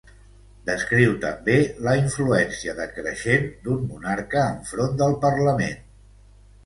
[0.67, 1.57] Descriu també
[1.89, 5.79] la influència decreixent d'un monarca enfront del parlament.